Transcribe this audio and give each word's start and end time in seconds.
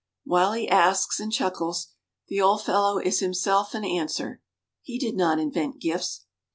While 0.23 0.53
he 0.53 0.67
asks 0.67 1.19
and 1.19 1.31
chuckles, 1.31 1.89
the 2.27 2.41
old 2.41 2.63
fellow 2.63 2.97
is 2.97 3.19
himself 3.19 3.75
an 3.75 3.85
answer. 3.85 4.41
He 4.81 4.97
did 4.97 5.15
not 5.15 5.37
invent 5.37 5.79
gifts. 5.79 6.25